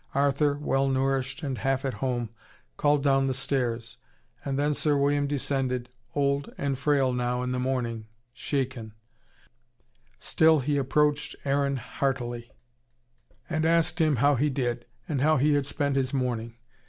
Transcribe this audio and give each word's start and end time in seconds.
Arthur, 0.15 0.57
well 0.57 0.87
nourished 0.89 1.43
and 1.43 1.59
half 1.59 1.85
at 1.85 1.93
home, 1.93 2.31
called 2.75 3.03
down 3.03 3.27
the 3.27 3.35
stairs. 3.35 3.99
And 4.43 4.57
then 4.57 4.73
Sir 4.73 4.97
William 4.97 5.27
descended, 5.27 5.89
old 6.15 6.51
and 6.57 6.75
frail 6.75 7.13
now 7.13 7.43
in 7.43 7.51
the 7.51 7.59
morning, 7.59 8.07
shaken: 8.33 8.93
still 10.17 10.61
he 10.61 10.77
approached 10.77 11.35
Aaron 11.45 11.75
heartily, 11.77 12.49
and 13.47 13.63
asked 13.63 14.01
him 14.01 14.15
how 14.15 14.33
he 14.33 14.49
did, 14.49 14.87
and 15.07 15.21
how 15.21 15.37
he 15.37 15.53
had 15.53 15.67
spent 15.67 15.95
his 15.95 16.15
morning. 16.15 16.55